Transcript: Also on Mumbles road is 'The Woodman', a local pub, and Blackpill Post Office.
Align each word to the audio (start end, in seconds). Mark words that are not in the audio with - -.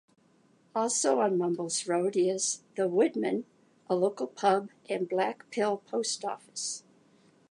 Also 0.73 1.19
on 1.19 1.37
Mumbles 1.37 1.87
road 1.87 2.17
is 2.17 2.63
'The 2.75 2.87
Woodman', 2.87 3.45
a 3.87 3.93
local 3.93 4.25
pub, 4.25 4.71
and 4.89 5.07
Blackpill 5.07 5.85
Post 5.85 6.25
Office. 6.25 6.83